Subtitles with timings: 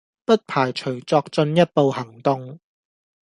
[0.25, 2.59] 不排除作進一步行動